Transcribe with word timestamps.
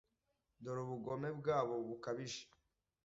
dore 0.63 0.79
ubugome 0.83 1.29
bwabo 1.39 1.75
bukabije! 1.87 2.41